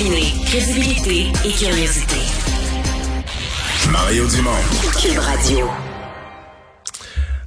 Combiner 0.00 0.32
crédibilité 0.46 1.26
et 1.44 1.52
curiosité. 1.52 2.16
Mario 3.92 4.26
Dumont. 4.28 4.50
Cube 4.98 5.18
Radio. 5.18 5.68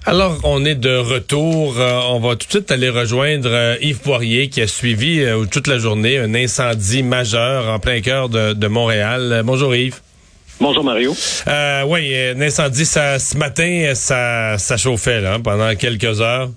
Alors, 0.06 0.38
on 0.44 0.64
est 0.64 0.76
de 0.76 0.96
retour. 0.96 1.80
Euh, 1.80 2.00
on 2.12 2.20
va 2.20 2.36
tout 2.36 2.46
de 2.46 2.52
suite 2.52 2.72
aller 2.72 2.90
rejoindre 2.90 3.50
euh, 3.52 3.76
Yves 3.82 4.02
Poirier 4.02 4.50
qui 4.50 4.62
a 4.62 4.68
suivi 4.68 5.22
euh, 5.22 5.46
toute 5.46 5.66
la 5.66 5.80
journée 5.80 6.20
un 6.20 6.36
incendie 6.36 7.02
majeur 7.02 7.70
en 7.70 7.80
plein 7.80 8.02
cœur 8.02 8.30
de, 8.30 8.54
de 8.54 8.68
Montréal. 8.68 9.42
bonjour 9.44 9.74
Yves. 9.74 10.02
Bonjour 10.60 10.84
Mario. 10.84 11.16
oui, 11.88 12.16
un 12.16 12.40
incendie, 12.40 12.86
ça, 12.86 13.18
ce 13.18 13.36
matin, 13.36 13.94
ça, 13.96 14.60
ça 14.60 14.78
chauffait 14.78 15.22
là, 15.22 15.40
pendant 15.40 15.74
quelques 15.76 16.22
heures. 16.22 16.50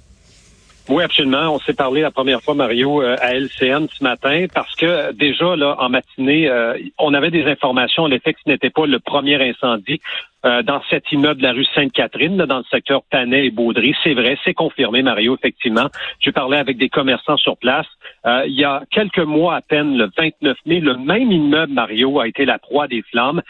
Oui, 0.89 1.03
absolument. 1.03 1.53
On 1.53 1.59
s'est 1.59 1.75
parlé 1.75 2.01
la 2.01 2.13
première 2.13 2.41
fois, 2.43 2.55
Mario, 2.55 3.03
euh, 3.03 3.17
à 3.21 3.35
LCN 3.35 3.89
ce 3.91 4.05
matin, 4.05 4.47
parce 4.55 4.73
que 4.77 5.13
déjà, 5.13 5.57
là, 5.57 5.75
en 5.81 5.89
matinée, 5.89 6.49
euh, 6.49 6.79
on 6.99 7.13
avait 7.13 7.33
des 7.33 7.45
informations, 7.47 8.07
l'effet 8.07 8.35
que 8.35 8.41
ce 8.45 8.51
n'était 8.51 8.71
pas 8.71 8.87
le 8.87 9.01
premier 9.01 9.35
incendie 9.35 10.01
euh, 10.45 10.63
dans 10.63 10.81
cet 10.89 11.11
immeuble 11.11 11.41
de 11.41 11.47
la 11.47 11.55
rue 11.55 11.65
Sainte-Catherine, 11.75 12.37
dans 12.37 12.59
le 12.59 12.65
secteur 12.71 13.03
Panay 13.11 13.47
et 13.47 13.51
Baudry. 13.51 13.97
C'est 14.05 14.15
vrai, 14.15 14.39
c'est 14.45 14.55
confirmé, 14.55 15.03
Mario, 15.03 15.35
effectivement. 15.35 15.89
J'ai 16.21 16.31
parlé 16.31 16.57
avec 16.57 16.79
des 16.79 16.89
commerçants 16.89 17.37
sur 17.37 17.57
place. 17.57 17.87
il 18.25 18.55
y 18.55 18.63
a 18.63 18.83
quelques 18.93 19.19
mois 19.19 19.57
à 19.57 19.63
peine, 19.63 19.99
le 19.99 20.09
29 20.17 20.57
mai, 20.67 20.79
le 20.79 20.97
même 20.97 21.33
immeuble, 21.33 21.73
Mario, 21.73 22.21
a 22.21 22.29
été 22.29 22.45
la 22.45 22.61
proie 22.61 22.87
des 22.87 23.03
flammes. 23.11 23.43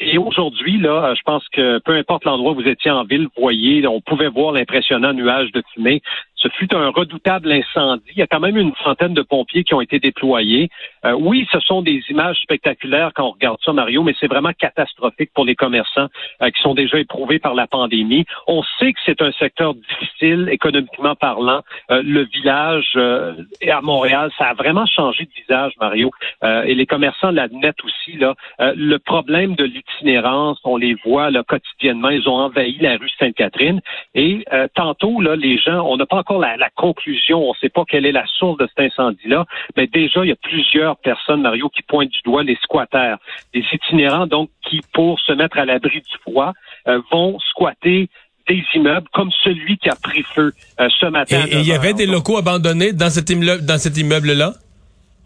et 0.00 0.18
aujourd'hui, 0.18 0.78
là, 0.78 1.14
je 1.14 1.22
pense 1.22 1.46
que 1.50 1.78
peu 1.78 1.92
importe 1.92 2.24
l'endroit 2.24 2.52
où 2.52 2.54
vous 2.56 2.68
étiez 2.68 2.90
en 2.90 3.04
ville, 3.04 3.28
vous 3.36 3.42
voyez, 3.42 3.86
on 3.86 4.00
pouvait 4.00 4.28
voir 4.28 4.52
l'impressionnant 4.52 5.12
nuage 5.12 5.52
de 5.52 5.62
fumée 5.74 6.02
ce 6.42 6.48
fut 6.48 6.74
un 6.74 6.90
redoutable 6.90 7.52
incendie. 7.52 8.02
Il 8.10 8.18
y 8.18 8.22
a 8.22 8.26
quand 8.26 8.40
même 8.40 8.56
une 8.56 8.72
centaine 8.82 9.14
de 9.14 9.22
pompiers 9.22 9.62
qui 9.62 9.74
ont 9.74 9.80
été 9.80 10.00
déployés. 10.00 10.70
Euh, 11.04 11.12
oui, 11.12 11.46
ce 11.52 11.60
sont 11.60 11.82
des 11.82 12.02
images 12.08 12.38
spectaculaires 12.40 13.12
quand 13.14 13.26
on 13.26 13.30
regarde 13.30 13.58
ça, 13.64 13.72
Mario, 13.72 14.02
mais 14.02 14.14
c'est 14.18 14.26
vraiment 14.26 14.52
catastrophique 14.52 15.30
pour 15.34 15.44
les 15.44 15.54
commerçants 15.54 16.08
euh, 16.42 16.50
qui 16.50 16.60
sont 16.62 16.74
déjà 16.74 16.98
éprouvés 16.98 17.38
par 17.38 17.54
la 17.54 17.66
pandémie. 17.66 18.24
On 18.46 18.62
sait 18.78 18.92
que 18.92 18.98
c'est 19.06 19.22
un 19.22 19.32
secteur 19.32 19.74
difficile 19.74 20.48
économiquement 20.50 21.14
parlant. 21.14 21.62
Euh, 21.90 22.02
le 22.04 22.24
village 22.24 22.96
à 22.96 23.80
Montréal, 23.80 24.30
ça 24.36 24.46
a 24.46 24.54
vraiment 24.54 24.86
changé 24.86 25.24
de 25.24 25.30
visage, 25.42 25.72
Mario. 25.80 26.10
et 26.42 26.74
les 26.74 26.86
commerçants 26.86 27.30
l'admettent 27.30 27.84
aussi. 27.84 28.16
Là, 28.18 28.34
le 28.58 28.96
problème 28.98 29.54
de 29.54 29.64
l'itinérance, 29.64 30.58
on 30.64 30.76
les 30.76 30.94
voit 31.04 31.30
là, 31.30 31.42
quotidiennement. 31.42 32.10
Ils 32.10 32.28
ont 32.28 32.34
envahi 32.34 32.76
la 32.80 32.96
rue 32.96 33.10
Sainte-Catherine. 33.18 33.80
Et 34.14 34.44
tantôt, 34.74 35.20
là, 35.20 35.36
les 35.36 35.58
gens, 35.58 35.86
on 35.86 35.96
n'a 35.96 36.06
pas 36.06 36.16
encore 36.16 36.31
la, 36.38 36.70
conclusion. 36.76 37.42
On 37.44 37.52
ne 37.52 37.58
sait 37.60 37.68
pas 37.68 37.84
quelle 37.88 38.06
est 38.06 38.12
la 38.12 38.26
source 38.38 38.58
de 38.58 38.68
cet 38.68 38.92
incendie-là, 38.92 39.46
mais 39.76 39.86
déjà, 39.86 40.24
il 40.24 40.28
y 40.28 40.32
a 40.32 40.36
plusieurs 40.36 40.96
personnes, 40.98 41.42
Mario, 41.42 41.68
qui 41.68 41.82
pointent 41.82 42.10
du 42.10 42.22
doigt 42.24 42.42
les 42.42 42.56
squatters, 42.62 43.16
des 43.54 43.64
itinérants, 43.72 44.26
donc, 44.26 44.50
qui, 44.68 44.80
pour 44.92 45.20
se 45.20 45.32
mettre 45.32 45.58
à 45.58 45.64
l'abri 45.64 46.00
du 46.00 46.18
froid, 46.22 46.52
euh, 46.88 47.00
vont 47.10 47.38
squatter 47.50 48.08
des 48.48 48.64
immeubles 48.74 49.06
comme 49.12 49.30
celui 49.44 49.78
qui 49.78 49.88
a 49.88 49.94
pris 49.94 50.22
feu 50.22 50.52
euh, 50.80 50.88
ce 51.00 51.06
matin. 51.06 51.44
Et 51.50 51.58
il 51.58 51.66
y 51.66 51.72
avait 51.72 51.94
des 51.94 52.06
locaux 52.06 52.38
abandonnés 52.38 52.92
dans 52.92 53.10
cet 53.10 53.30
immeuble, 53.30 53.64
dans 53.64 53.78
cet 53.78 53.96
immeuble-là? 53.96 54.52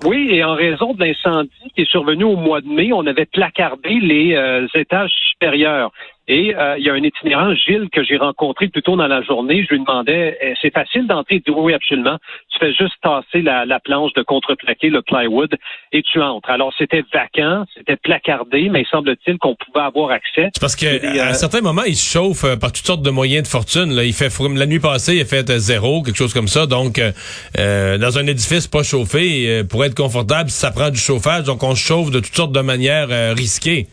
Oui, 0.04 0.28
et 0.30 0.44
en 0.44 0.54
raison 0.54 0.92
de 0.92 1.02
l'incendie 1.02 1.50
qui 1.74 1.82
est 1.82 1.90
survenu 1.90 2.24
au 2.24 2.36
mois 2.36 2.60
de 2.60 2.68
mai, 2.68 2.92
on 2.92 3.06
avait 3.06 3.24
placardé 3.24 3.98
les 4.00 4.34
euh, 4.34 4.66
étages 4.74 5.12
supérieurs. 5.30 5.90
Et 6.28 6.54
euh, 6.56 6.76
il 6.76 6.84
y 6.84 6.90
a 6.90 6.92
un 6.92 7.02
itinérant, 7.02 7.54
Gilles, 7.54 7.88
que 7.92 8.02
j'ai 8.02 8.16
rencontré 8.16 8.66
plus 8.66 8.82
tôt 8.82 8.96
dans 8.96 9.06
la 9.06 9.22
journée. 9.22 9.64
Je 9.64 9.74
lui 9.74 9.80
demandais, 9.80 10.36
eh, 10.40 10.54
c'est 10.60 10.72
facile 10.72 11.06
d'entrer? 11.06 11.36
Il 11.36 11.42
dit 11.42 11.56
oui, 11.56 11.72
absolument. 11.72 12.18
Tu 12.50 12.58
fais 12.58 12.72
juste 12.72 12.94
tasser 13.00 13.42
la, 13.42 13.78
planche 13.78 14.12
de 14.14 14.22
contreplaqué, 14.22 14.88
le 14.88 15.02
plywood, 15.02 15.54
et 15.92 16.02
tu 16.02 16.20
entres. 16.20 16.50
Alors, 16.50 16.72
c'était 16.76 17.04
vacant, 17.12 17.64
c'était 17.76 17.96
placardé, 17.96 18.68
mais 18.68 18.80
il 18.82 18.86
semble-t-il 18.86 19.38
qu'on 19.38 19.54
pouvait 19.54 19.84
avoir 19.84 20.10
accès. 20.10 20.50
C'est 20.52 20.60
parce 20.60 20.74
qu'à 20.74 20.88
un 20.88 21.30
euh, 21.30 21.32
certain 21.34 21.60
moment, 21.60 21.84
il 21.86 21.94
se 21.94 22.10
chauffe 22.10 22.42
euh, 22.42 22.56
par 22.56 22.72
toutes 22.72 22.86
sortes 22.86 23.02
de 23.02 23.10
moyens 23.10 23.44
de 23.44 23.48
fortune. 23.48 23.94
Là. 23.94 24.02
Il 24.02 24.12
fait 24.12 24.32
La 24.56 24.66
nuit 24.66 24.80
passée, 24.80 25.16
il 25.16 25.20
a 25.20 25.24
fait 25.24 25.48
zéro, 25.58 26.02
quelque 26.02 26.16
chose 26.16 26.34
comme 26.34 26.48
ça. 26.48 26.66
Donc, 26.66 27.00
dans 27.56 28.18
un 28.18 28.26
édifice 28.26 28.66
pas 28.66 28.82
chauffé, 28.82 29.62
pour 29.70 29.84
être 29.84 29.94
confortable, 29.94 30.50
ça 30.50 30.72
prend 30.72 30.90
du 30.90 30.98
chauffage. 30.98 31.44
Donc, 31.44 31.62
on 31.62 31.76
se 31.76 31.86
chauffe 31.86 32.10
de 32.10 32.18
toutes 32.18 32.34
sortes 32.34 32.52
de 32.52 32.60
manières 32.60 33.08
risquées. 33.36 33.86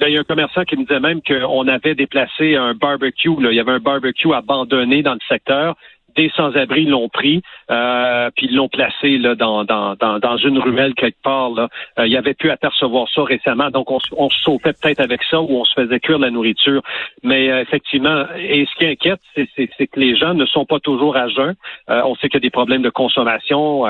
Ben, 0.00 0.08
il 0.08 0.14
y 0.14 0.16
a 0.16 0.20
un 0.20 0.24
commerçant 0.24 0.64
qui 0.64 0.76
me 0.76 0.84
disait 0.84 0.98
même 0.98 1.20
qu'on 1.20 1.68
avait 1.68 1.94
déplacé 1.94 2.56
un 2.56 2.72
barbecue. 2.74 3.38
Là. 3.38 3.50
Il 3.50 3.56
y 3.56 3.60
avait 3.60 3.72
un 3.72 3.80
barbecue 3.80 4.32
abandonné 4.32 5.02
dans 5.02 5.12
le 5.12 5.20
secteur 5.28 5.76
des 6.16 6.30
sans-abri 6.36 6.84
l'ont 6.84 7.08
pris, 7.08 7.42
euh, 7.70 8.30
puis 8.36 8.46
ils 8.46 8.56
l'ont 8.56 8.68
placé 8.68 9.18
là, 9.18 9.34
dans, 9.34 9.64
dans, 9.64 9.96
dans, 9.96 10.36
une 10.38 10.58
ruelle 10.58 10.94
quelque 10.94 11.20
part. 11.22 11.50
Là. 11.50 11.68
Euh, 11.98 12.06
il 12.06 12.16
avait 12.16 12.34
pu 12.34 12.50
apercevoir 12.50 13.08
ça 13.14 13.22
récemment, 13.24 13.70
donc 13.70 13.90
on, 13.90 13.98
on 14.16 14.30
se 14.30 14.40
sautait 14.42 14.72
peut-être 14.72 15.00
avec 15.00 15.22
ça 15.24 15.40
ou 15.40 15.60
on 15.60 15.64
se 15.64 15.74
faisait 15.74 16.00
cuire 16.00 16.18
la 16.18 16.30
nourriture. 16.30 16.82
Mais 17.22 17.50
euh, 17.50 17.60
effectivement, 17.60 18.24
et 18.36 18.66
ce 18.66 18.76
qui 18.76 18.86
inquiète, 18.86 19.20
c'est 19.34 19.86
que 19.86 20.00
les 20.00 20.16
gens 20.16 20.34
ne 20.34 20.46
sont 20.46 20.64
pas 20.64 20.80
toujours 20.80 21.16
à 21.16 21.28
jeun. 21.28 21.54
Euh, 21.88 22.02
on 22.04 22.14
sait 22.16 22.28
qu'il 22.28 22.34
y 22.34 22.42
a 22.42 22.46
des 22.46 22.50
problèmes 22.50 22.82
de 22.82 22.90
consommation, 22.90 23.84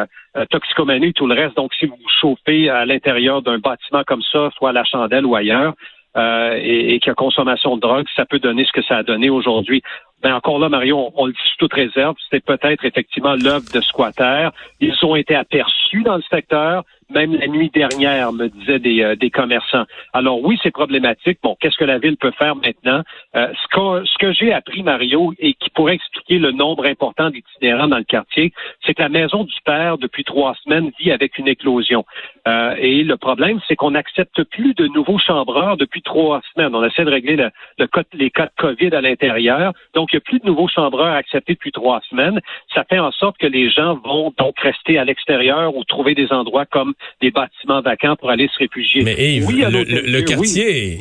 toxicomanie, 0.50 1.12
tout 1.12 1.26
le 1.26 1.34
reste. 1.34 1.56
Donc, 1.56 1.74
si 1.74 1.86
vous 1.86 1.96
chauffez 2.20 2.68
à 2.68 2.84
l'intérieur 2.84 3.42
d'un 3.42 3.58
bâtiment 3.58 4.02
comme 4.06 4.22
ça, 4.22 4.50
soit 4.56 4.70
à 4.70 4.72
la 4.72 4.84
chandelle 4.84 5.26
ou 5.26 5.34
ailleurs, 5.34 5.74
euh, 6.16 6.58
et, 6.60 6.96
et 6.96 7.10
a 7.10 7.14
consommation 7.14 7.76
de 7.76 7.80
drogue, 7.80 8.06
ça 8.16 8.26
peut 8.26 8.38
donner 8.38 8.64
ce 8.64 8.72
que 8.72 8.82
ça 8.82 8.98
a 8.98 9.02
donné 9.02 9.30
aujourd'hui. 9.30 9.82
Ben 10.22 10.34
encore 10.34 10.58
là, 10.58 10.68
Mario, 10.68 11.12
on, 11.14 11.26
le 11.26 11.32
dit 11.32 11.38
sous 11.44 11.56
toute 11.58 11.72
réserve, 11.72 12.14
c'était 12.24 12.44
peut-être 12.44 12.84
effectivement 12.84 13.34
l'œuvre 13.34 13.64
de 13.72 13.80
squatters. 13.80 14.50
Ils 14.80 14.94
ont 15.02 15.16
été 15.16 15.34
aperçus 15.34 16.02
dans 16.02 16.16
le 16.16 16.22
secteur, 16.30 16.84
même 17.10 17.34
la 17.34 17.46
nuit 17.46 17.70
dernière, 17.70 18.32
me 18.32 18.48
disaient 18.48 18.78
des, 18.78 19.02
euh, 19.02 19.16
des 19.16 19.30
commerçants. 19.30 19.84
Alors 20.12 20.42
oui, 20.42 20.58
c'est 20.62 20.70
problématique. 20.70 21.38
Bon, 21.42 21.56
qu'est-ce 21.60 21.76
que 21.76 21.84
la 21.84 21.98
ville 21.98 22.16
peut 22.16 22.32
faire 22.32 22.56
maintenant? 22.56 23.02
Euh, 23.36 23.48
ce 23.62 23.68
que, 23.74 24.04
ce 24.06 24.18
que 24.18 24.32
j'ai 24.32 24.52
appris, 24.52 24.82
Mario, 24.82 25.32
et 25.38 25.54
qui 25.54 25.70
pourrait 25.70 25.94
expliquer 25.94 26.38
le 26.38 26.52
nombre 26.52 26.86
important 26.86 27.30
d'itinérants 27.30 27.88
dans 27.88 27.98
le 27.98 28.04
quartier, 28.04 28.52
c'est 28.84 28.94
que 28.94 29.02
la 29.02 29.08
maison 29.08 29.44
du 29.44 29.54
père, 29.64 29.98
depuis 29.98 30.24
trois 30.24 30.54
semaines, 30.64 30.90
vit 30.98 31.12
avec 31.12 31.38
une 31.38 31.48
éclosion. 31.48 32.04
Euh, 32.48 32.74
et 32.78 33.02
le 33.04 33.16
problème, 33.16 33.60
c'est 33.66 33.76
qu'on 33.76 33.92
n'accepte 33.92 34.42
plus 34.44 34.74
de 34.74 34.86
nouveaux 34.86 35.18
chambreurs 35.18 35.76
depuis 35.76 36.02
trois 36.02 36.40
semaines. 36.52 36.74
On 36.74 36.84
essaie 36.84 37.04
de 37.04 37.10
régler 37.10 37.36
le, 37.36 37.50
le 37.78 37.88
les 38.14 38.30
cas 38.30 38.46
de 38.46 38.52
COVID 38.56 38.94
à 38.94 39.00
l'intérieur. 39.00 39.72
Donc, 39.94 40.12
il 40.12 40.16
n'y 40.16 40.18
a 40.18 40.20
plus 40.22 40.38
de 40.40 40.46
nouveaux 40.46 40.68
chambreurs 40.68 41.14
acceptés 41.14 41.54
depuis 41.54 41.72
trois 41.72 42.00
semaines. 42.08 42.40
Ça 42.74 42.84
fait 42.84 42.98
en 42.98 43.12
sorte 43.12 43.36
que 43.38 43.46
les 43.46 43.70
gens 43.70 43.94
vont 44.04 44.32
donc 44.38 44.58
rester 44.60 44.98
à 44.98 45.04
l'extérieur 45.04 45.76
ou 45.76 45.84
trouver 45.84 46.14
des 46.14 46.32
endroits 46.32 46.66
comme 46.66 46.94
des 47.20 47.30
bâtiments 47.30 47.82
vacants 47.82 48.16
pour 48.16 48.30
aller 48.30 48.48
se 48.52 48.58
réfugier. 48.58 49.02
Mais 49.02 49.36
Yves, 49.36 49.46
oui, 49.46 49.62
le, 49.66 50.22
quartier, 50.22 50.98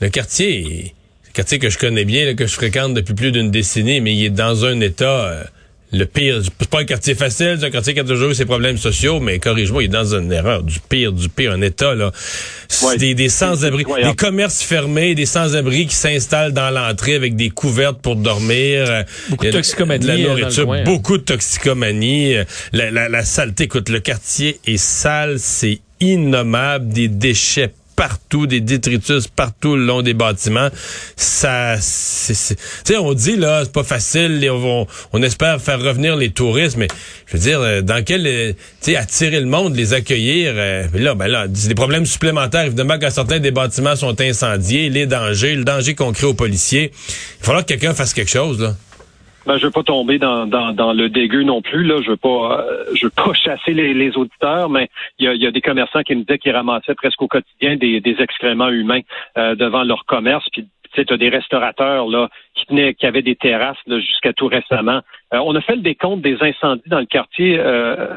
le 0.00 0.08
quartier, 0.08 0.94
le 1.26 1.32
quartier 1.32 1.58
que 1.58 1.70
je 1.70 1.78
connais 1.78 2.04
bien, 2.04 2.34
que 2.34 2.46
je 2.46 2.54
fréquente 2.54 2.94
depuis 2.94 3.14
plus 3.14 3.32
d'une 3.32 3.50
décennie, 3.50 4.00
mais 4.00 4.14
il 4.14 4.24
est 4.24 4.30
dans 4.30 4.64
un 4.64 4.80
état. 4.80 5.26
Euh, 5.26 5.44
le 5.92 6.06
pire, 6.06 6.40
c'est 6.42 6.68
pas 6.68 6.80
un 6.80 6.84
quartier 6.84 7.14
facile, 7.14 7.58
c'est 7.60 7.66
un 7.66 7.70
quartier 7.70 7.92
qui 7.92 8.00
a 8.00 8.04
toujours 8.04 8.30
eu 8.30 8.34
ses 8.34 8.46
problèmes 8.46 8.78
sociaux, 8.78 9.20
mais 9.20 9.38
corrige-moi, 9.38 9.82
il 9.82 9.86
est 9.86 9.88
dans 9.88 10.14
une 10.14 10.32
erreur 10.32 10.62
du 10.62 10.80
pire, 10.80 11.12
du 11.12 11.28
pire, 11.28 11.52
un 11.52 11.60
état, 11.60 11.94
là. 11.94 12.10
des, 12.96 13.14
des 13.14 13.28
sans-abri, 13.28 13.84
des 13.84 14.14
commerces 14.14 14.62
fermés, 14.62 15.14
des 15.14 15.26
sans-abri 15.26 15.86
qui 15.86 15.94
s'installent 15.94 16.52
dans 16.52 16.70
l'entrée 16.70 17.14
avec 17.14 17.36
des 17.36 17.50
couvertes 17.50 18.00
pour 18.00 18.16
dormir. 18.16 18.86
Euh, 18.88 19.02
beaucoup 19.28 19.44
de 19.44 19.50
toxicomanie. 19.50 20.06
la 20.06 20.16
nourriture, 20.16 20.84
beaucoup 20.84 21.18
de 21.18 21.24
toxicomanie. 21.24 22.36
Euh, 22.36 22.44
la, 22.72 22.90
la, 22.90 23.08
la 23.10 23.24
saleté, 23.24 23.64
écoute, 23.64 23.90
le 23.90 24.00
quartier 24.00 24.60
est 24.66 24.78
sale, 24.78 25.38
c'est 25.38 25.80
innommable, 26.00 26.88
des 26.88 27.08
déchets 27.08 27.72
partout, 27.96 28.46
des 28.46 28.60
détritus 28.60 29.28
partout 29.28 29.76
le 29.76 29.84
long 29.84 30.02
des 30.02 30.14
bâtiments. 30.14 30.68
Ça, 31.16 31.76
tu 32.84 32.96
on 32.96 33.14
dit 33.14 33.36
là, 33.36 33.62
c'est 33.64 33.72
pas 33.72 33.84
facile. 33.84 34.48
On, 35.12 35.22
espère 35.22 35.60
faire 35.60 35.80
revenir 35.80 36.16
les 36.16 36.30
touristes, 36.30 36.76
mais 36.76 36.88
je 37.26 37.36
veux 37.36 37.42
dire, 37.42 37.60
euh, 37.60 37.80
dans 37.80 38.02
quel, 38.04 38.26
euh, 38.26 38.52
tu 38.80 38.92
sais, 38.92 38.96
attirer 38.96 39.40
le 39.40 39.46
monde, 39.46 39.76
les 39.76 39.94
accueillir. 39.94 40.52
Euh, 40.56 40.86
là, 40.94 41.14
ben 41.14 41.28
là, 41.28 41.46
des 41.48 41.74
problèmes 41.74 42.06
supplémentaires. 42.06 42.64
Évidemment, 42.64 42.98
quand 43.00 43.10
certains 43.10 43.38
des 43.38 43.50
bâtiments 43.50 43.96
sont 43.96 44.20
incendiés, 44.20 44.88
les 44.90 45.06
dangers, 45.06 45.54
le 45.54 45.64
danger 45.64 45.94
qu'on 45.94 46.12
crée 46.12 46.26
aux 46.26 46.34
policiers, 46.34 46.92
il 47.40 47.46
va 47.46 47.62
que 47.62 47.68
quelqu'un 47.68 47.94
fasse 47.94 48.14
quelque 48.14 48.30
chose 48.30 48.60
là. 48.60 48.74
Ben, 49.44 49.58
je 49.58 49.66
veux 49.66 49.72
pas 49.72 49.82
tomber 49.82 50.18
dans, 50.18 50.46
dans, 50.46 50.72
dans 50.72 50.92
le 50.92 51.08
dégueu 51.08 51.42
non 51.42 51.62
plus. 51.62 51.82
Là, 51.82 52.00
je 52.00 52.10
veux 52.10 52.18
euh, 52.24 52.84
veux 53.02 53.10
pas 53.10 53.32
chasser 53.34 53.72
les, 53.72 53.92
les 53.92 54.16
auditeurs, 54.16 54.68
mais 54.68 54.88
il 55.18 55.26
y 55.26 55.28
a, 55.28 55.34
y 55.34 55.46
a, 55.46 55.50
des 55.50 55.60
commerçants 55.60 56.02
qui 56.02 56.14
me 56.14 56.20
disaient 56.20 56.38
qu'ils 56.38 56.52
ramassaient 56.52 56.94
presque 56.94 57.20
au 57.22 57.28
quotidien 57.28 57.76
des, 57.76 58.00
des 58.00 58.16
excréments 58.20 58.68
humains 58.68 59.00
euh, 59.36 59.54
devant 59.56 59.82
leur 59.82 60.04
commerce. 60.04 60.46
Puis 60.52 60.68
tu 60.94 61.04
as 61.08 61.16
des 61.16 61.30
restaurateurs 61.30 62.06
là 62.06 62.28
qui 62.54 62.66
tenaient, 62.66 62.94
qui 62.94 63.06
avaient 63.06 63.22
des 63.22 63.34
terrasses 63.34 63.78
jusqu'à 63.86 64.32
tout 64.32 64.46
récemment. 64.46 65.00
Euh, 65.34 65.38
on 65.38 65.56
a 65.56 65.60
fait 65.60 65.74
le 65.74 65.82
décompte 65.82 66.22
des 66.22 66.36
incendies 66.40 66.82
dans 66.86 67.00
le 67.00 67.06
quartier 67.06 67.58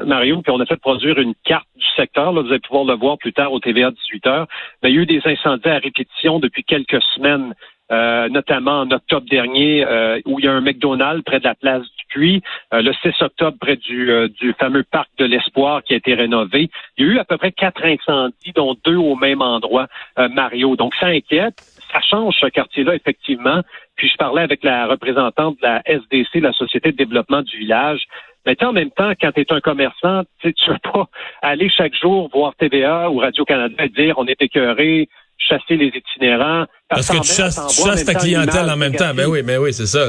Mario, 0.06 0.42
puis 0.42 0.51
on 0.51 0.60
a 0.60 0.66
fait 0.66 0.80
produire 0.80 1.18
une 1.18 1.33
carte 1.44 1.68
du 1.75 1.86
secteur. 1.95 2.33
Là, 2.33 2.42
vous 2.42 2.50
allez 2.50 2.60
pouvoir 2.60 2.83
le 2.83 2.94
voir 2.94 3.18
plus 3.18 3.33
tard 3.33 3.51
au 3.51 3.60
TVA 3.60 3.89
18 3.89 4.25
h 4.25 4.45
Mais 4.83 4.92
il 4.92 4.95
y 4.95 5.00
a 5.00 5.01
eu 5.01 5.06
des 5.06 5.22
incendies 5.25 5.69
à 5.69 5.80
répétition 5.80 6.39
depuis 6.39 6.63
quelques 6.63 7.01
semaines 7.16 7.56
euh, 7.92 8.30
notamment 8.30 8.82
en 8.82 8.92
octobre 8.92 9.28
dernier, 9.30 9.86
euh, 9.86 10.20
où 10.26 10.40
il 10.40 10.46
y 10.46 10.48
a 10.48 10.52
un 10.52 10.62
McDonald's 10.62 11.24
près 11.24 11.40
de 11.40 11.46
la 11.46 11.56
place 11.56 11.82
du 11.82 11.90
circuit. 11.98 12.44
le 12.72 12.92
6 12.94 13.22
octobre, 13.22 13.58
près 13.60 13.76
du, 13.76 14.10
du 14.40 14.54
fameux 14.54 14.84
parc 14.84 15.10
de 15.18 15.26
l'Espoir 15.26 15.84
qui 15.84 15.94
a 15.94 15.98
été 15.98 16.14
rénové. 16.14 16.70
Il 16.98 17.06
y 17.06 17.10
a 17.10 17.14
eu 17.14 17.20
à 17.20 17.26
peu 17.26 17.38
près 17.38 17.52
quatre 17.52 17.84
incendies, 17.84 18.54
dont 18.56 18.76
deux 18.86 18.96
au 18.96 19.16
même 19.16 19.42
endroit, 19.42 19.88
Mario. 20.18 20.76
Donc, 20.76 20.96
ça 20.96 21.08
inquiète. 21.08 21.62
Ça 21.92 22.00
change 22.02 22.36
ce 22.40 22.48
quartier-là, 22.48 22.96
effectivement. 22.96 23.62
Puis 23.96 24.10
je 24.10 24.18
parlais 24.18 24.42
avec 24.42 24.64
la 24.64 24.88
représentante 24.88 25.58
de 25.58 25.64
la 25.64 25.82
SDC, 25.86 26.42
la 26.42 26.54
Société 26.54 26.92
de 26.92 26.98
développement 26.98 27.42
du 27.42 27.58
village. 27.58 28.06
Mais 28.46 28.64
en 28.64 28.74
même 28.74 28.92
temps, 28.92 29.12
quand 29.20 29.32
tu 29.32 29.42
es 29.42 29.54
un 29.54 29.60
commerçant, 29.60 30.24
tu 30.40 30.48
ne 30.50 30.74
veux 30.74 30.80
pas 30.80 31.08
aller 31.42 31.70
chaque 31.70 31.96
jour 31.96 32.30
voir 32.32 32.56
TVA 32.56 33.10
ou 33.10 33.18
Radio-Canada 33.18 33.84
et 33.84 33.90
dire 33.90 34.16
on 34.18 34.28
est 34.28 34.42
écœuré, 34.42 35.10
chasser 35.38 35.76
les 35.76 35.92
itinérants. 35.94 36.66
Parce, 36.90 37.10
que 37.10 37.18
tu 37.18 37.34
chasses, 37.34 38.06
ta 38.06 38.16
clientèle 38.16 38.70
en 38.70 38.78
même 38.78 38.96
temps. 38.96 39.14
Ben 39.14 39.28
oui, 39.28 39.40
mais 39.44 39.56
ben 39.56 39.64
oui, 39.64 39.74
c'est 39.74 39.86
ça. 39.86 40.06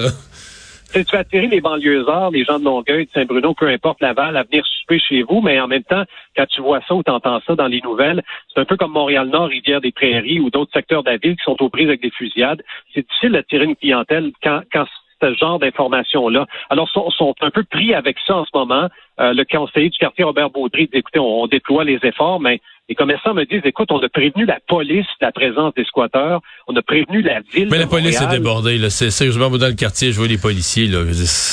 Tu 0.92 1.04
tu 1.04 1.16
attirer 1.16 1.48
les 1.48 1.60
banlieusards, 1.60 2.30
les 2.30 2.44
gens 2.44 2.58
de 2.58 2.64
Longueuil, 2.64 3.06
de 3.06 3.10
Saint-Bruno, 3.12 3.54
peu 3.54 3.68
importe 3.68 4.00
Laval, 4.00 4.36
à 4.36 4.44
venir 4.44 4.64
souper 4.64 4.98
chez 4.98 5.22
vous, 5.22 5.40
mais 5.40 5.60
en 5.60 5.66
même 5.66 5.82
temps, 5.82 6.04
quand 6.36 6.46
tu 6.46 6.60
vois 6.60 6.80
ça 6.86 6.94
ou 6.94 7.02
tu 7.02 7.10
entends 7.10 7.40
ça 7.46 7.54
dans 7.54 7.66
les 7.66 7.80
nouvelles, 7.80 8.22
c'est 8.54 8.60
un 8.60 8.64
peu 8.64 8.76
comme 8.76 8.92
Montréal-Nord, 8.92 9.48
Rivière-des-Prairies 9.48 10.40
ou 10.40 10.48
d'autres 10.48 10.72
secteurs 10.72 11.02
de 11.02 11.10
la 11.10 11.16
ville 11.16 11.36
qui 11.36 11.42
sont 11.42 11.60
aux 11.60 11.68
prises 11.68 11.88
avec 11.88 12.02
des 12.02 12.10
fusillades. 12.10 12.62
C'est 12.94 13.06
difficile 13.06 13.32
d'attirer 13.32 13.64
une 13.64 13.76
clientèle 13.76 14.30
quand, 14.42 14.62
quand 14.72 14.86
ce 15.22 15.34
genre 15.34 15.58
d'informations-là. 15.58 16.46
Alors, 16.70 16.88
sont, 16.90 17.10
sont 17.10 17.34
un 17.40 17.50
peu 17.50 17.64
pris 17.64 17.94
avec 17.94 18.16
ça 18.26 18.36
en 18.36 18.44
ce 18.44 18.50
moment. 18.54 18.88
Euh, 19.18 19.32
le 19.32 19.44
conseiller 19.44 19.88
du 19.88 19.98
quartier 19.98 20.24
Robert 20.24 20.50
Baudry 20.50 20.88
dit, 20.92 20.98
écoutez, 20.98 21.18
on, 21.18 21.46
déploie 21.46 21.84
les 21.84 21.98
efforts, 22.02 22.38
mais 22.38 22.60
les 22.88 22.94
commerçants 22.94 23.32
me 23.32 23.44
disent, 23.44 23.62
écoute, 23.64 23.90
on 23.90 23.98
a 23.98 24.08
prévenu 24.08 24.44
la 24.44 24.58
police 24.68 25.06
de 25.20 25.26
la 25.26 25.32
présence 25.32 25.72
des 25.74 25.84
squatteurs, 25.84 26.40
on 26.68 26.76
a 26.76 26.82
prévenu 26.82 27.22
la 27.22 27.40
ville. 27.52 27.68
Mais 27.70 27.78
la 27.78 27.86
police 27.86 28.20
est 28.20 28.28
débordée, 28.28 28.76
là. 28.78 28.90
C'est 28.90 29.10
sérieusement, 29.10 29.48
dans 29.50 29.66
le 29.66 29.72
quartier, 29.72 30.12
je 30.12 30.18
vois 30.18 30.28
les 30.28 30.38
policiers, 30.38 30.86
là. 30.86 31.00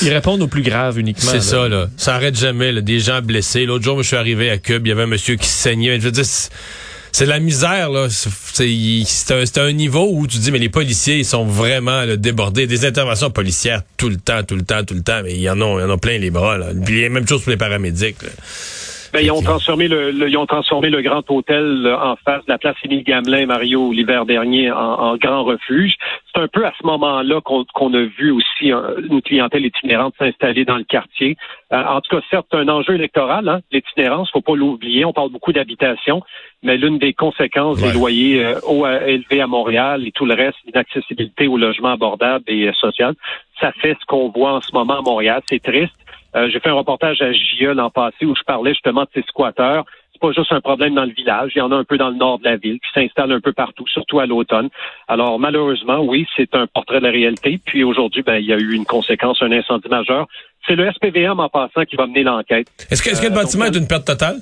Ils 0.02 0.12
répondent 0.12 0.42
au 0.42 0.48
plus 0.48 0.62
grave 0.62 0.98
uniquement. 0.98 1.30
C'est 1.30 1.40
ça, 1.40 1.68
là. 1.68 1.86
Ça 1.96 2.14
arrête 2.14 2.36
jamais, 2.36 2.70
là. 2.70 2.82
Des 2.82 2.98
gens 2.98 3.20
blessés. 3.22 3.64
L'autre 3.64 3.84
jour, 3.84 4.02
je 4.02 4.08
suis 4.08 4.16
arrivé 4.16 4.50
à 4.50 4.58
Cube, 4.58 4.86
il 4.86 4.90
y 4.90 4.92
avait 4.92 5.04
un 5.04 5.06
monsieur 5.06 5.36
qui 5.36 5.48
saignait. 5.48 5.98
Je 5.98 6.04
veux 6.04 6.12
dire, 6.12 6.24
c'est 7.14 7.26
la 7.26 7.38
misère 7.38 7.90
là. 7.90 8.08
C'est 8.10 9.58
un, 9.58 9.72
niveau 9.72 10.08
où 10.10 10.26
tu 10.26 10.38
dis 10.38 10.50
mais 10.50 10.58
les 10.58 10.68
policiers 10.68 11.18
ils 11.18 11.24
sont 11.24 11.44
vraiment 11.44 12.04
débordés. 12.16 12.66
Des 12.66 12.84
interventions 12.84 13.30
policières 13.30 13.82
tout 13.96 14.08
le 14.08 14.16
temps, 14.16 14.42
tout 14.42 14.56
le 14.56 14.64
temps, 14.64 14.82
tout 14.82 14.94
le 14.94 15.02
temps. 15.02 15.20
Mais 15.22 15.34
il 15.34 15.40
y 15.40 15.48
en 15.48 15.60
a, 15.60 15.78
il 15.78 15.82
y 15.82 15.84
en 15.84 15.90
a 15.90 15.96
plein 15.96 16.18
les 16.18 16.30
bras. 16.30 16.58
Là. 16.58 16.70
Puis, 16.84 17.08
même 17.08 17.26
chose 17.28 17.42
pour 17.42 17.50
les 17.50 17.56
paramédics. 17.56 18.16
Ben, 19.14 19.20
ils 19.20 19.30
ont 19.30 19.42
transformé 19.42 19.86
le, 19.86 20.28
ils 20.28 20.36
ont 20.36 20.44
transformé 20.44 20.90
le 20.90 21.00
grand 21.00 21.22
hôtel 21.30 21.86
en 22.02 22.16
face 22.16 22.44
de 22.46 22.50
la 22.50 22.58
place 22.58 22.74
Émile 22.84 23.04
Gamelin, 23.04 23.46
Mario, 23.46 23.92
l'hiver 23.92 24.26
dernier, 24.26 24.72
en, 24.72 25.16
grand 25.18 25.44
refuge. 25.44 25.94
C'est 26.34 26.42
un 26.42 26.48
peu 26.48 26.66
à 26.66 26.72
ce 26.76 26.84
moment-là 26.84 27.40
qu'on 27.40 27.94
a 27.94 28.02
vu 28.18 28.32
aussi 28.32 28.72
une 28.72 29.22
clientèle 29.22 29.66
itinérante 29.66 30.14
s'installer 30.18 30.64
dans 30.64 30.78
le 30.78 30.82
quartier. 30.82 31.36
Euh, 31.72 31.80
en 31.84 32.00
tout 32.00 32.16
cas, 32.16 32.22
certes, 32.28 32.52
un 32.54 32.66
enjeu 32.66 32.96
électoral, 32.96 33.48
hein, 33.48 33.60
l'itinérance, 33.70 34.32
faut 34.32 34.40
pas 34.40 34.56
l'oublier. 34.56 35.04
On 35.04 35.12
parle 35.12 35.30
beaucoup 35.30 35.52
d'habitation, 35.52 36.20
mais 36.64 36.76
l'une 36.76 36.98
des 36.98 37.12
conséquences 37.12 37.80
des 37.80 37.92
loyers 37.92 38.44
euh, 38.44 38.58
hauts 38.66 38.84
élevés 38.84 39.40
à 39.40 39.46
Montréal 39.46 40.04
et 40.08 40.10
tout 40.10 40.26
le 40.26 40.34
reste, 40.34 40.58
l'inaccessibilité 40.66 41.46
au 41.46 41.56
logement 41.56 41.90
abordable 41.90 42.44
et 42.48 42.66
euh, 42.66 42.72
social, 42.72 43.14
ça 43.60 43.70
fait 43.80 43.96
ce 44.00 44.06
qu'on 44.06 44.30
voit 44.30 44.54
en 44.54 44.60
ce 44.60 44.72
moment 44.72 44.98
à 44.98 45.02
Montréal. 45.02 45.40
C'est 45.48 45.62
triste. 45.62 45.94
Euh, 46.36 46.48
j'ai 46.50 46.60
fait 46.60 46.68
un 46.68 46.74
reportage 46.74 47.22
à 47.22 47.32
JE 47.32 47.72
l'an 47.74 47.90
passé 47.90 48.24
où 48.24 48.34
je 48.34 48.42
parlais 48.42 48.72
justement 48.72 49.02
de 49.02 49.08
ces 49.14 49.22
squatteurs. 49.22 49.84
C'est 50.12 50.20
pas 50.20 50.32
juste 50.32 50.52
un 50.52 50.60
problème 50.60 50.94
dans 50.94 51.04
le 51.04 51.12
village, 51.12 51.52
il 51.54 51.58
y 51.58 51.60
en 51.60 51.72
a 51.72 51.76
un 51.76 51.84
peu 51.84 51.98
dans 51.98 52.08
le 52.10 52.16
nord 52.16 52.38
de 52.38 52.44
la 52.44 52.56
ville 52.56 52.78
qui 52.78 53.00
s'installe 53.00 53.32
un 53.32 53.40
peu 53.40 53.52
partout, 53.52 53.84
surtout 53.88 54.20
à 54.20 54.26
l'automne. 54.26 54.68
Alors 55.08 55.40
malheureusement, 55.40 55.98
oui, 56.00 56.26
c'est 56.36 56.54
un 56.54 56.66
portrait 56.68 57.00
de 57.00 57.04
la 57.04 57.10
réalité. 57.10 57.58
Puis 57.64 57.82
aujourd'hui, 57.82 58.22
ben, 58.22 58.36
il 58.36 58.46
y 58.46 58.52
a 58.52 58.56
eu 58.56 58.74
une 58.74 58.84
conséquence, 58.84 59.42
un 59.42 59.50
incendie 59.50 59.88
majeur. 59.88 60.26
C'est 60.66 60.76
le 60.76 60.90
SPVM 60.90 61.40
en 61.40 61.48
passant 61.48 61.84
qui 61.84 61.96
va 61.96 62.06
mener 62.06 62.22
l'enquête. 62.22 62.68
Est-ce 62.90 63.02
que, 63.02 63.10
est-ce 63.10 63.20
que 63.20 63.26
le 63.26 63.32
euh, 63.32 63.42
bâtiment 63.42 63.66
est 63.66 63.76
une 63.76 63.88
perte 63.88 64.06
totale? 64.06 64.36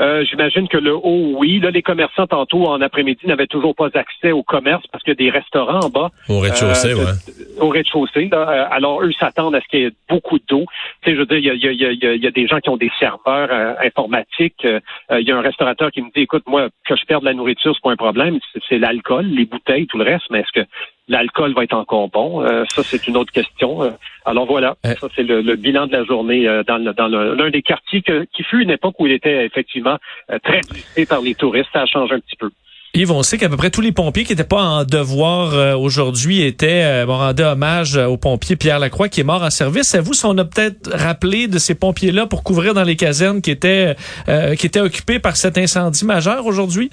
Euh, 0.00 0.24
j'imagine 0.24 0.68
que 0.68 0.76
le 0.76 0.94
haut, 0.94 1.34
oui. 1.36 1.60
Là, 1.60 1.70
les 1.70 1.82
commerçants, 1.82 2.26
tantôt, 2.26 2.66
en 2.66 2.80
après-midi, 2.80 3.26
n'avaient 3.26 3.46
toujours 3.46 3.74
pas 3.74 3.88
accès 3.94 4.32
au 4.32 4.42
commerce 4.42 4.84
parce 4.90 5.02
qu'il 5.04 5.12
y 5.12 5.16
a 5.16 5.30
des 5.30 5.30
restaurants 5.30 5.80
en 5.80 5.88
bas. 5.88 6.10
Au 6.28 6.40
rez-de-chaussée, 6.40 6.92
euh, 6.92 7.04
oui. 7.28 7.44
Au 7.60 7.68
rez-de-chaussée. 7.68 8.28
Euh, 8.32 8.64
alors, 8.70 9.02
eux 9.02 9.12
s'attendent 9.12 9.54
à 9.54 9.60
ce 9.60 9.68
qu'il 9.68 9.80
y 9.80 9.84
ait 9.84 9.92
beaucoup 10.08 10.38
d'eau. 10.48 10.64
Tu 11.02 11.10
sais, 11.10 11.16
je 11.16 11.20
veux 11.20 11.26
dire, 11.26 11.38
il 11.38 11.62
y 11.62 11.68
a, 11.68 11.72
y, 11.72 11.84
a, 11.84 12.14
y 12.14 12.26
a, 12.26 12.30
des 12.30 12.46
gens 12.46 12.58
qui 12.58 12.70
ont 12.70 12.76
des 12.76 12.90
serveurs 12.98 13.50
informatiques. 13.84 14.64
Il 14.64 15.28
y 15.28 15.30
a 15.30 15.36
un 15.36 15.42
restaurateur 15.42 15.90
qui 15.90 16.02
me 16.02 16.10
dit, 16.14 16.22
écoute, 16.22 16.44
moi, 16.46 16.68
que 16.86 16.96
je 16.96 17.04
perde 17.04 17.24
la 17.24 17.34
nourriture, 17.34 17.74
c'est 17.74 17.82
pas 17.82 17.92
un 17.92 17.96
problème. 17.96 18.38
C'est 18.68 18.78
l'alcool, 18.78 19.26
les 19.26 19.44
bouteilles, 19.44 19.86
tout 19.86 19.98
le 19.98 20.04
reste. 20.04 20.24
Mais 20.30 20.40
est-ce 20.40 20.60
que 20.60 20.66
l'alcool 21.08 21.54
va 21.54 21.64
être 21.64 21.74
encore 21.74 22.08
bon? 22.08 22.46
ça, 22.68 22.82
c'est 22.82 23.06
une 23.06 23.16
autre 23.16 23.32
question. 23.32 23.80
alors 24.24 24.46
voilà, 24.46 24.76
ça, 24.82 25.08
c'est 25.14 25.22
le, 25.22 25.56
bilan 25.56 25.86
de 25.86 25.92
la 25.92 26.04
journée 26.04 26.46
dans, 26.66 26.94
dans 26.94 27.08
l'un 27.08 27.50
des 27.50 27.62
quartiers 27.62 28.02
qui 28.02 28.42
fut 28.42 28.62
une 28.62 28.70
époque 28.70 28.94
où 28.98 29.06
il 29.06 29.12
était 29.12 29.44
effectivement 29.44 29.98
euh, 30.30 30.38
très 30.42 30.60
visité 30.70 31.06
par 31.06 31.20
les 31.20 31.34
touristes. 31.34 31.68
Ça 31.72 31.82
a 31.82 31.86
changé 31.86 32.14
un 32.14 32.20
petit 32.20 32.36
peu. 32.36 32.50
Yves, 32.94 33.10
on 33.10 33.24
sait 33.24 33.38
qu'à 33.38 33.48
peu 33.48 33.56
près 33.56 33.70
tous 33.70 33.80
les 33.80 33.90
pompiers 33.90 34.24
qui 34.24 34.32
n'étaient 34.32 34.44
pas 34.44 34.62
en 34.62 34.84
devoir 34.84 35.54
euh, 35.54 35.74
aujourd'hui 35.74 36.42
étaient 36.42 36.84
euh, 36.84 37.06
bon, 37.06 37.18
rendaient 37.18 37.44
hommage 37.44 37.96
au 37.96 38.16
pompier 38.16 38.54
Pierre 38.54 38.78
Lacroix 38.78 39.08
qui 39.08 39.20
est 39.20 39.24
mort 39.24 39.42
en 39.42 39.50
service. 39.50 39.96
vous 39.96 40.14
si 40.14 40.24
on 40.24 40.38
a 40.38 40.44
peut-être 40.44 40.90
rappelé 40.92 41.48
de 41.48 41.58
ces 41.58 41.74
pompiers-là 41.74 42.26
pour 42.26 42.44
couvrir 42.44 42.72
dans 42.72 42.84
les 42.84 42.94
casernes 42.94 43.42
qui 43.42 43.50
étaient 43.50 43.96
qui 44.56 44.66
étaient 44.66 44.80
occupées 44.80 45.18
par 45.18 45.36
cet 45.36 45.58
incendie 45.58 46.04
majeur 46.04 46.46
aujourd'hui? 46.46 46.90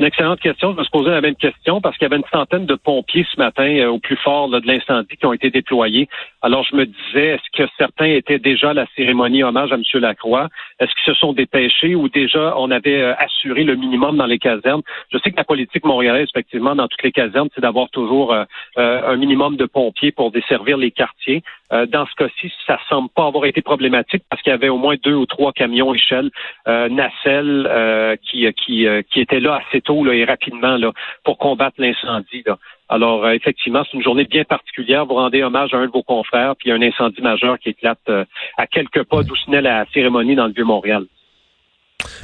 Une 0.00 0.06
excellente 0.06 0.40
question. 0.40 0.72
Je 0.72 0.78
me 0.78 0.82
suis 0.82 0.90
posé 0.90 1.10
la 1.10 1.20
même 1.20 1.36
question 1.36 1.82
parce 1.82 1.96
qu'il 1.98 2.06
y 2.06 2.10
avait 2.10 2.16
une 2.16 2.28
centaine 2.32 2.64
de 2.64 2.74
pompiers 2.74 3.26
ce 3.30 3.38
matin 3.38 3.68
euh, 3.76 3.88
au 3.88 3.98
plus 3.98 4.16
fort 4.16 4.48
de 4.48 4.66
l'incendie 4.66 5.14
qui 5.14 5.26
ont 5.26 5.34
été 5.34 5.50
déployés. 5.50 6.08
Alors, 6.40 6.64
je 6.64 6.74
me 6.74 6.86
disais, 6.86 7.26
est-ce 7.34 7.62
que 7.62 7.68
certains 7.76 8.06
étaient 8.06 8.38
déjà 8.38 8.70
à 8.70 8.74
la 8.74 8.86
cérémonie 8.96 9.42
hommage 9.42 9.72
à 9.72 9.74
M. 9.74 9.82
Lacroix? 10.00 10.48
Est-ce 10.78 10.90
qu'ils 10.94 11.14
se 11.14 11.20
sont 11.20 11.34
dépêchés 11.34 11.94
ou 11.94 12.08
déjà 12.08 12.54
on 12.56 12.70
avait 12.70 13.02
euh, 13.02 13.14
assuré 13.18 13.62
le 13.62 13.76
minimum 13.76 14.16
dans 14.16 14.24
les 14.24 14.38
casernes? 14.38 14.80
Je 15.12 15.18
sais 15.18 15.32
que 15.32 15.36
la 15.36 15.44
politique 15.44 15.84
montréalaise, 15.84 16.28
effectivement, 16.30 16.74
dans 16.74 16.88
toutes 16.88 17.02
les 17.02 17.12
casernes, 17.12 17.50
c'est 17.54 17.60
d'avoir 17.60 17.90
toujours 17.90 18.32
euh, 18.32 18.44
un 18.76 19.16
minimum 19.16 19.56
de 19.56 19.66
pompiers 19.66 20.12
pour 20.12 20.30
desservir 20.30 20.78
les 20.78 20.90
quartiers. 20.90 21.42
dans 21.70 22.06
ce 22.06 22.14
cas-ci, 22.16 22.52
ça 22.66 22.78
semble 22.88 23.10
pas 23.10 23.26
avoir 23.26 23.44
été 23.44 23.60
problématique 23.62 24.24
parce 24.28 24.42
qu'il 24.42 24.50
y 24.50 24.54
avait 24.54 24.68
au 24.68 24.78
moins 24.78 24.96
deux 25.02 25.14
ou 25.14 25.26
trois 25.26 25.52
camions 25.52 25.92
échelle 25.94 26.30
nacelle 26.66 28.18
qui, 28.22 28.46
qui, 28.54 28.86
qui 29.10 29.20
étaient 29.20 29.40
là 29.40 29.60
assez 29.66 29.80
tôt 29.80 29.89
et 30.12 30.24
rapidement 30.24 30.76
là, 30.76 30.92
pour 31.24 31.38
combattre 31.38 31.76
l'incendie. 31.78 32.44
Alors, 32.88 33.24
euh, 33.24 33.32
effectivement, 33.32 33.82
c'est 33.84 33.96
une 33.96 34.02
journée 34.02 34.24
bien 34.24 34.44
particulière. 34.44 35.06
Vous 35.06 35.14
rendez 35.14 35.42
hommage 35.42 35.72
à 35.74 35.78
un 35.78 35.86
de 35.86 35.92
vos 35.92 36.02
confrères, 36.02 36.54
puis 36.56 36.68
il 36.68 36.70
y 36.70 36.72
a 36.72 36.76
un 36.76 36.82
incendie 36.82 37.22
majeur 37.22 37.58
qui 37.58 37.70
éclate 37.70 37.98
euh, 38.08 38.24
à 38.56 38.66
quelques 38.66 39.04
pas 39.04 39.22
d'où 39.22 39.34
la 39.48 39.84
cérémonie 39.92 40.34
dans 40.34 40.46
le 40.46 40.52
Vieux-Montréal. 40.52 41.04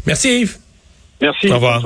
Merci 0.06 0.40
Yves. 0.40 0.56
Merci. 1.20 1.50
Au 1.50 1.54
revoir. 1.54 1.82